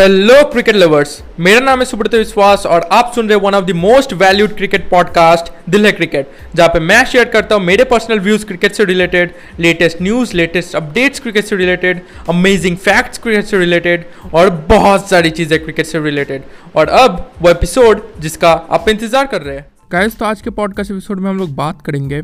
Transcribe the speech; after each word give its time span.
Hello 0.00 0.34
cricket 0.44 0.76
lovers 0.76 1.10
मेरा 1.40 1.60
नाम 1.60 1.78
है 1.78 1.84
सुब्रत 1.84 2.14
विश्वास 2.14 2.64
और 2.66 2.80
आप 2.92 3.12
सुन 3.14 3.28
रहे 3.28 3.38
one 3.38 3.54
of 3.54 3.64
the 3.64 3.70
most 3.70 4.12
valued 4.12 4.54
cricket 4.56 4.88
podcast 4.90 5.52
Dil 5.70 5.86
Hai 5.86 5.92
Cricket 5.92 6.30
जहाँ 6.54 6.68
पे 6.68 6.80
मैं 6.80 7.04
शेयर 7.04 7.24
करता 7.24 7.54
हूँ 7.54 7.64
मेरे 7.64 7.84
पर्सनल 7.84 8.20
व्यूज़ 8.20 8.46
क्रिकेट 8.46 8.72
से 8.72 8.84
related 8.84 9.34
latest 9.60 10.02
news 10.02 10.34
latest 10.36 10.74
updates 10.76 11.20
cricket 11.20 11.44
से 11.44 11.56
रिलेटेड 11.56 12.00
अमेजिंग 12.28 12.76
फैक्ट्स 12.76 13.18
क्रिकेट 13.18 13.44
से 13.44 13.58
रिलेटेड 13.58 14.04
और 14.34 14.50
बहुत 14.68 15.08
सारी 15.08 15.30
चीज़ें 15.30 15.62
क्रिकेट 15.62 15.86
से 15.86 16.00
रिलेटेड 16.00 16.42
और 16.76 16.88
अब 16.88 17.30
वो 17.42 17.50
एपिसोड 17.50 18.02
जिसका 18.20 18.52
आप 18.52 18.88
इंतज़ार 18.88 19.26
कर 19.26 19.42
रहे 19.42 19.56
हैं। 19.56 19.66
गाइस 19.92 20.16
तो 20.16 20.24
आज 20.24 20.40
के 20.40 20.50
पॉडकास्ट 20.50 20.90
एपिसोड 20.90 21.20
में 21.20 21.30
हम 21.30 21.38
लोग 21.38 21.54
बात 21.54 21.82
करेंगे 21.82 22.22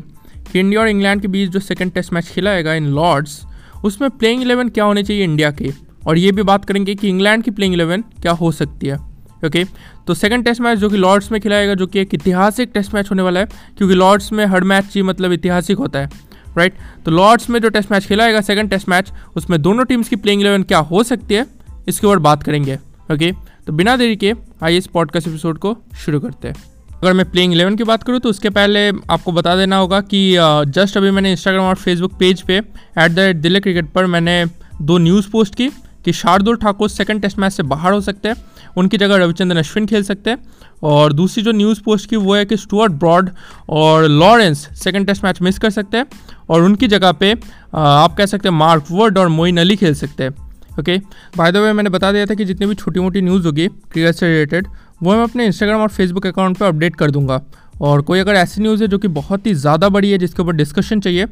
कि 0.51 0.59
इंडिया 0.59 0.81
और 0.81 0.87
इंग्लैंड 0.87 1.21
के 1.21 1.27
बीच 1.27 1.49
जो 1.49 1.59
सेकेंड 1.59 1.91
टेस्ट 1.91 2.13
मैच 2.13 2.27
खिलाएगा 2.27 2.73
इन 2.73 2.87
लॉर्ड्स 2.95 3.41
उसमें 3.83 4.09
प्लेइंग 4.09 4.41
इलेवन 4.41 4.69
क्या 4.69 4.83
होने 4.83 5.03
चाहिए 5.03 5.23
इंडिया 5.23 5.51
के? 5.51 5.90
और 6.07 6.17
ये 6.17 6.31
भी 6.31 6.43
बात 6.43 6.65
करेंगे 6.65 6.95
कि 6.95 7.09
इंग्लैंड 7.09 7.43
की 7.43 7.51
प्लेइंग 7.51 7.73
इलेवन 7.73 8.03
क्या 8.21 8.31
हो 8.33 8.51
सकती 8.51 8.87
है 8.87 8.97
ओके 9.45 9.63
तो 10.07 10.13
सेकंड 10.13 10.45
टेस्ट 10.45 10.61
मैच 10.61 10.77
जो 10.79 10.89
कि 10.89 10.97
लॉर्ड्स 10.97 11.31
में 11.31 11.39
खिलाएगा, 11.41 11.73
जो 11.73 11.87
कि 11.87 11.99
एक 11.99 12.13
ऐतिहासिक 12.13 12.71
टेस्ट 12.73 12.93
मैच 12.93 13.09
होने 13.09 13.21
वाला 13.21 13.39
है, 13.39 13.45
क्योंकि 13.77 13.95
लॉर्ड्स 13.95 14.31
में 14.31 14.45
हर 14.45 14.63
मैच 14.63 14.95
ही 14.95 15.01
मतलब 15.01 15.33
ऐतिहासिक 15.33 15.77
होता 15.77 15.99
है 15.99 16.09
राइट 16.57 16.73
तो 17.05 17.11
लॉर्ड्स 17.11 17.49
में 17.49 17.59
जो 17.61 17.69
टेस्ट 17.69 17.91
मैच 17.91 18.05
खिलाएगा 18.05 18.41
सेकंड 18.41 18.69
टेस्ट 18.69 18.89
मैच 18.89 19.11
उसमें 19.35 19.61
दोनों 19.61 19.85
टीम्स 19.85 20.09
की 20.09 20.15
प्लेइंग 20.15 20.41
इलेवन 20.41 20.63
क्या 20.63 20.79
हो 20.79 21.03
सकती 21.03 21.35
है, 21.35 21.45
इसके 21.87 22.07
ऊपर 22.07 22.19
बात 22.19 22.43
करेंगे 22.43 22.75
ओके 23.11 23.31
तो 23.67 23.73
बिना 23.73 23.95
देरी 23.97 24.15
के 24.15 24.33
आइए 24.63 24.77
इस 24.77 24.87
पॉडकास्ट 24.87 25.27
एपिसोड 25.27 25.57
को 25.57 25.77
शुरू 25.97 26.19
करते 26.19 26.47
हैं। 26.47 26.55
अगर 26.93 27.13
मैं 27.13 27.29
प्लेइंग 27.31 27.53
इलेवन 27.53 27.75
की 27.75 27.83
बात 27.83 28.03
करूँ 28.03 28.19
तो 28.19 28.29
उसके 28.29 28.49
पहले 28.49 28.87
आपको 28.89 29.31
बता 29.31 29.55
देना 29.55 29.77
होगा 29.77 29.99
कि 30.03 30.21
जस्ट 30.69 30.97
अभी 30.97 31.11
मैंने 31.11 31.31
इंस्टाग्राम 31.31 31.65
और 31.65 31.75
फेसबुक 31.75 32.13
पेज 32.13 32.41
पे 32.41 32.57
at 32.57 33.11
the 33.11 33.19
rate 33.19 33.35
Delhi 33.35 33.59
cricket 33.59 33.91
पर 33.91 34.05
मैंने 34.05 34.45
दो 34.81 34.97
न्यूज़ 34.97 35.29
पोस्ट 35.29 35.55
की 35.55 35.69
कि 36.05 36.13
Shardul 36.13 36.55
Thakur 36.55 36.89
second 36.89 37.21
test 37.21 37.39
match 37.39 37.53
से 37.53 37.63
बाहर 37.63 37.93
हो 37.93 38.01
सकते 38.01 38.29
हैं। 38.29 38.35
उनकी 38.77 38.97
जगह 38.97 39.15
रविचंद्रन 39.15 39.59
अश्विन 39.59 39.85
खेल 39.85 40.03
सकते 40.03 40.29
हैं। 40.29 40.37
और 40.83 41.13
दूसरी 41.13 41.43
जो 41.43 41.51
न्यूज़ 41.51 41.81
पोस्ट 41.81 42.09
की 42.09 42.15
वो 42.15 42.35
है 42.35 42.45
कि 42.45 42.57
स्टुअर्ट 42.57 42.91
ब्रॉड 42.91 43.29
और 43.69 44.03
Lawrence 44.03 44.69
second 44.83 45.07
test 45.07 45.23
match 45.23 45.41
miss 45.41 45.59
कर 45.59 45.69
सकते 45.69 45.97
हैं। 45.97 46.05
और 46.49 46.61
उनकी 46.61 46.87
जगह 46.87 47.11
पे 47.11 47.35
आप 47.75 48.15
कह 48.17 48.25
सकते 48.25 48.49
हैं 48.49 48.55
मार्क 48.55 48.85
वर्ड 48.91 49.17
और 49.17 49.27
मोइन 49.27 49.57
अली 49.57 49.75
खेल 49.75 49.93
सकते 49.95 50.23
हैं। 50.23 50.31
ओके 50.79 50.97
बाय 51.37 51.51
द 51.51 51.57
वे 51.57 51.73
मैंने 51.73 51.89
बता 51.89 52.11
दिया 52.11 52.25
था 52.25 52.33
कि 52.33 52.45
जितनी 52.45 52.65
भी 52.65 52.75
छोटी 52.75 52.99
मोटी 52.99 53.21
न्यूज़ 53.21 53.45
होगी 53.45 53.67
क्रिकेट 53.67 54.15
से 54.15 54.27
रिलेटेड 54.27 54.67
वो 55.03 55.13
मैं 55.13 55.23
अपने 55.23 55.45
इंस्टाग्राम 55.45 55.81
और 55.81 55.87
फेसबुक 55.87 56.27
अकाउंट 56.27 56.57
पर 56.57 56.65
अपडेट 56.65 56.95
कर 56.95 57.11
दूँगा। 57.11 57.41
और 57.81 58.01
कोई 58.01 58.19
अगर 58.19 58.35
ऐसी 58.35 58.61
न्यूज़ 58.61 58.81
है 58.83 58.87
जो 58.87 58.97
कि 58.99 59.07
बहुत 59.09 59.47
ही 59.47 59.53
ज़्यादा 59.55 59.89
बड़ी 59.89 60.11
है, 60.11 60.17
जिसके 60.17 60.41
ऊपर 60.41 60.53
डिस्कशन 60.53 60.99
चाहिए 60.99 61.25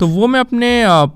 तो 0.00 0.06
वो 0.06 0.26
मैं 0.26 0.40
अपने 0.40 0.70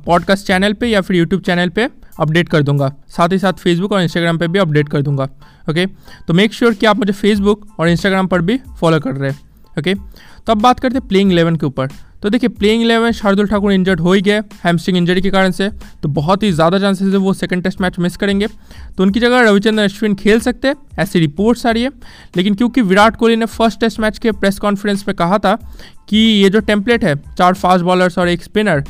पॉडकास्ट 0.07 0.47
चैनल 0.47 0.73
पे 0.73 0.87
या 0.87 1.01
फिर 1.01 1.17
यूट्यूब 1.17 1.43
चैनल 1.43 1.69
पे 1.69 1.89
अपडेट 2.21 2.49
कर 2.49 2.63
दूँगा। 2.63 2.93
साथ 3.09 3.33
ही 3.33 3.39
साथ 3.39 3.53
फेसबुक 3.55 3.93
और 3.93 4.03
इंस्टाग्राम 4.03 4.39
पे 4.39 4.49
भी 4.49 4.59
अपडेट 4.59 4.89
कर 4.89 5.03
दूँगा 5.03 5.29
ओके 5.71 5.87
तो 6.27 6.35
मेक 6.35 6.53
श्योर 6.53 6.71
sure 6.71 6.81
कि 6.81 6.87
आप 6.87 6.99
मुझे 6.99 7.13
फेसबुक 7.13 7.67
और 7.81 7.89
इंस्टाग्राम 7.89 8.27
पर 8.27 8.41
भी 8.41 8.59
फॉलो 8.81 9.01
कर 9.01 9.15
रहे 9.15 9.31
हैं 9.31 9.41
ओके 9.79 9.95
तो 9.95 10.53
अब 10.53 10.61
बात 10.63 10.81
करते 10.81 10.99
हैं 10.99 11.07
प्लेइंग 11.09 11.33
इलेवन 11.33 11.57
के 11.57 11.67
ऊपर। 11.67 11.89
तो 12.23 12.31
देखिए 12.31 12.49
playing 12.49 12.83
eleven 12.83 13.13
Shardul 13.13 13.47
Thakur 13.47 13.73
injured 13.73 14.01
हो 14.01 14.13
ही 14.13 14.23
गए 14.23 14.41
हैमस्ट्रिंग 14.65 14.99
इंजरी 14.99 15.21
के 15.21 15.31
कारण 15.31 15.51
से 15.51 15.69
तो 16.03 16.09
बहुत 16.09 16.43
ही 16.43 16.51
ज़्यादा 16.53 16.79
चांसेस 16.79 17.13
है 17.13 17.19
वो 17.19 17.33
सेकंड 17.33 17.63
टेस्ट 17.63 17.81
मैच 17.81 17.99
मिस 17.99 18.17
करेंगे 18.17 18.47
तो 18.97 19.03
उनकी 19.03 19.21
जगह 19.21 19.41
रविचंद्र 19.41 19.83
अश्विन 19.83 20.15
खेल 20.15 20.41
सकते 20.41 20.69
हैं, 20.69 20.77
ऐसी 20.99 21.19
रिपोर्ट्स 21.19 21.67
आ 21.67 21.71
रही 21.71 21.83
है 21.83 21.91
लेकिन 22.37 22.55
क्योंकि 22.55 22.83
विराट 22.83 23.17
कोहली 23.17 23.37
ने 23.37 23.47
फ़र्स्ट 23.47 23.81
टेस्ट 23.81 24.01
मैच 24.01 24.19
के 24.19 24.33
प्रेस 24.33 24.59
कॉन्फ्रेंस 24.59 25.05
में 25.09 25.17
कहा 25.17 25.39
था 25.39 25.57
कि 26.09 26.17
ये 26.17 26.51
जो 26.51 26.61
टेम्पलेट 26.61 27.05
है, 27.05 27.17
चार 27.39 27.55
फास्ट 27.55 27.85
बॉलर्स 27.85 28.19
और 28.19 28.29
एक 28.29 28.43
स्पिनर 28.43 28.85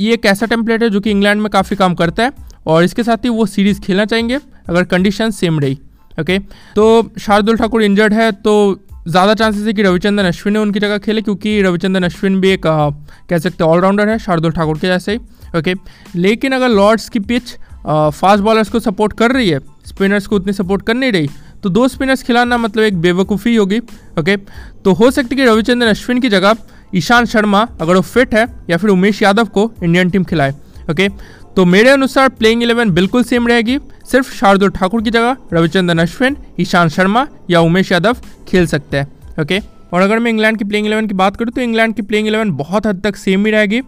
ये 0.00 0.12
एक 0.12 0.26
ऐसा 0.26 0.46
टेम्पलेट 0.46 0.82
है 0.82 0.90
जो 0.90 1.00
कि 1.00 1.10
इंग्लैंड 1.10 1.40
में 1.40 1.50
काफ़ी 1.50 1.76
काम 1.76 1.94
करता 1.94 2.22
है 2.22 2.32
और 2.66 2.84
इसके 2.84 3.02
साथ 3.02 3.24
ही 3.24 3.28
वो 3.28 3.46
सीरीज़ 3.46 3.80
खेलना 3.80 4.04
चाहेंगे, 4.04 4.38
अगर 4.68 4.84
कंडीशन 4.84 5.30
सेम 5.30 5.60
रही 5.60 5.78
ओके 6.20 6.38
okay? 6.38 6.50
तो 6.76 7.12
शार्दुल 7.20 7.56
ठाकुर 7.56 7.82
इंजर्ड 7.82 8.12
है 8.12 8.30
तो 8.32 8.80
ज़्यादा 9.06 9.34
चांसेस 9.34 9.66
है 9.66 9.72
कि 9.72 9.82
रविचंद्रन 9.82 10.26
अश्विन 10.26 10.52
ने 10.54 10.58
उनकी 10.58 10.80
जगह 10.80 10.98
खेले, 10.98 11.22
क्योंकि 11.22 11.60
रविचंद्रन 11.62 12.04
अश्विन 12.04 12.40
भी 12.40 12.50
एक 12.50 12.66
कह 12.66 13.38
सकते 13.38 13.64
ऑलराउंडर 13.64 14.08
है, 14.08 14.18
शार्दुल 14.18 14.52
ठाकुर 14.52 14.78
के 14.78 14.86
जैसे 14.86 15.12
ही। 15.12 15.18
ओके 15.58 15.74
लेकिन 16.16 16.52
अगर 16.52 16.68
लॉर्ड्स 16.70 17.08
की 17.08 17.20
पिच 17.20 17.56
फास्ट 17.86 18.42
बॉलर्स 18.42 18.68
को 18.68 18.80
सपोर्ट 18.80 19.12
कर 19.12 19.32
रही 19.32 19.48
है 19.48 19.58
स्पिनर्स 19.86 20.26
को 20.26 20.36
उतनी 20.36 20.52
सपोर्ट 20.52 20.82
कर 20.82 20.94
नहीं 20.94 21.12
रही 21.12 21.28
तो 21.62 21.68
दो 21.70 21.86
स्पिनर्स 21.88 22.22
खिलाना 22.22 22.56
मतलब 22.58 22.82
एक 22.84 22.96
बेवकूफ़ी 23.00 23.54
होगी। 23.56 23.78
ओके 24.20 24.36
तो 24.84 24.92
हो 24.92 25.10
सकती 25.10 25.36
है 25.36 25.36
कि 25.36 25.48
रविचंद्रन 25.48 25.88
अश्विन 25.90 26.20
की 26.20 26.28
जगह 26.28 26.56
ईशान 26.94 27.24
शर्मा, 27.26 27.60
अगर 27.80 27.94
वो 27.94 28.00
फिट 28.02 28.34
है, 28.34 28.46
या 28.70 28.76
फिर 28.76 28.90
उमेश 28.90 29.22
यादव 29.22 29.44
को 29.46 29.70
इंडियन 29.82 30.10
टीम 30.10 30.24
खिलाए। 30.24 30.54
ओके 30.90 31.08
तो 31.56 31.64
मेरे 31.66 31.90
अनुसार 31.90 32.28
प्लेइंग 32.30 32.62
इलेवन 32.62 32.90
बिल्कुल 32.92 33.24
सेम 33.24 33.48
रहेगी। 33.48 33.78
सिर्फ़ 34.14 34.32
शार्दुल 34.34 34.70
ठाकुर 34.70 35.02
की 35.02 35.10
जगह 35.10 35.36
रविचंद्रन 35.52 35.98
अश्विन 35.98 36.36
ईशान 36.60 36.88
शर्मा 36.88 37.26
या 37.50 37.60
उमेश 37.60 37.90
यादव 37.92 38.16
खेल 38.48 38.66
सकते 38.66 38.96
हैं 38.96 39.42
ओके 39.42 39.58
और 39.92 40.00
अगर 40.00 40.18
मैं 40.18 40.30
इंग्लैंड 40.30 40.58
की 40.58 40.64
प्लेइंग 40.64 40.86
इलेवन 40.86 41.06
की 41.06 41.14
बात 41.14 41.36
करूँ 41.36 41.52
तो 41.52 41.60
इंग्लैंड 41.60 41.94
की 41.94 42.02
प्लेइंग 42.02 42.28
इलेवन 42.28 42.50
बहुत 42.52 42.86
हद 42.86 43.00
तक 43.04 43.16
सेम 43.16 43.46
ही 43.46 43.52
रहेगी। 43.52 43.80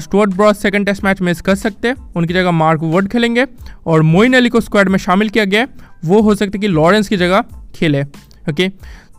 Stuart 0.00 0.30
Broad 0.30 0.62
second 0.62 0.86
test 0.86 1.04
match 1.04 1.20
miss 1.20 1.40
कर 1.40 1.54
सकते 1.54 1.88
हैं, 1.88 1.96
उनकी 2.16 2.34
जगह 2.34 2.50
मार्क 2.52 2.80
वर्ड 2.84 3.08
खेलेंगे 3.08 3.46
और 3.86 4.02
मोइन 4.02 4.34
अली 4.36 4.48
को 4.48 4.60
स्क्वाड 4.60 4.88
में 4.88 4.98
शामिल 4.98 5.28
किया 5.28 5.44
गया 5.44 5.66
वो 6.04 6.20
हो 6.20 6.34
सकता 6.34 6.58
है 6.58 6.60
कि 6.60 6.68
लॉरेंस 6.68 7.08
की 7.08 7.16
जगह 7.16 7.44
खेले 7.74 8.02
ओके 8.50 8.68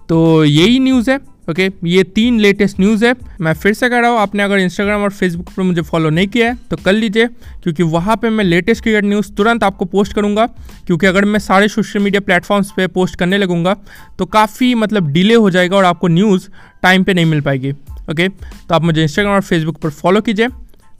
तो 0.10 0.44
यही 0.46 0.80
न्यूज़ 0.80 1.12
है। 1.12 1.20
ओके 1.48 1.70
ये 1.86 2.04
तीन 2.06 2.40
लेटेस्ट 2.40 2.80
न्यूज़ 2.80 3.06
है। 3.06 3.14
मैं 3.42 3.54
फिर 3.54 3.74
से 3.74 3.90
कह 3.90 4.00
रहा 4.00 4.10
हूँ, 4.10 4.20
आपने 4.20 4.44
अगर 4.44 4.60
इंस्टाग्राम 4.60 5.02
और 5.02 5.10
फेसबुक 5.12 5.50
पर 5.50 5.64
मुझे 5.64 5.82
फॉलो 5.82 6.10
नहीं 6.10 6.28
किया 6.28 6.50
है 6.50 6.58
तो 6.70 6.78
कर 6.78 6.94
लीजिए, 6.94 7.28
क्योंकि 7.64 7.84
वहाँ 7.86 8.16
पे 8.16 8.30
मैं 8.30 8.46
लेटेस्ट 8.46 8.84
क्रिकेट 8.84 9.06
न्यूज़ 9.06 9.32
तुरंत 9.34 9.64
आपको 9.64 9.86
पोस्ट 9.86 10.14
करूँगा, 10.14 10.46
क्योंकि 10.88 11.08
अगर 11.08 11.26
मैं 11.26 11.40
सारे 11.40 11.68
सोशल 11.68 12.00
मीडिया 12.00 12.22
प्लेटफॉर्म्स 12.22 12.72
पे 12.72 12.88
पोस्ट 12.90 13.16
करने 13.16 13.38
लगूँगा 13.38 13.76
तो 14.20 14.26
काफ़ी 14.28 14.74
मतलब 14.76 15.08
डिले 15.10 15.36
हो 15.36 15.50
जाएगा 15.50 15.78
और 15.78 15.86
आपको 15.86 16.08
न्यूज़ 16.10 16.48
टाइम 16.84 17.04
पर 17.04 17.14
नहीं 17.14 17.26
मिल 17.26 17.42
पाएगी। 17.42 17.72
ओके 17.72 18.28
तो 18.28 18.76
आप 18.76 18.84
मुझे 18.84 19.02
इंस्टाग्राम 19.04 19.36
और 19.36 19.42
फेसबुक 19.42 19.78
पर 19.78 19.90
फॉलो 19.92 20.22
कीजिए। 20.22 20.48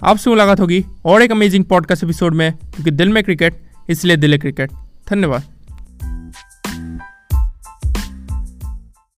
आपसे 0.02 0.30
मुलाकात 0.30 0.60
होगी 0.60 0.84
और 1.06 1.22
एक 1.22 1.32
अमेजिंग 1.32 1.66
पॉडकास्ट 1.66 2.04
एपिसोड 2.04 2.36
में, 2.36 2.52
क्योंकि 2.52 2.92
दिल 2.92 3.10
में 3.10 3.24
क्रिकेट 3.24 3.62
इसलिए 3.90 4.18
दिल 4.18 4.32
है 4.32 4.38
क्रिकेट 4.40 4.72
धन्यवाद। 5.10 5.61